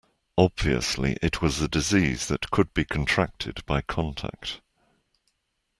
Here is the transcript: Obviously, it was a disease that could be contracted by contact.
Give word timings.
Obviously, 0.35 1.15
it 1.21 1.43
was 1.43 1.61
a 1.61 1.67
disease 1.67 2.25
that 2.27 2.49
could 2.49 2.73
be 2.73 2.83
contracted 2.85 3.63
by 3.67 3.81
contact. 3.81 4.59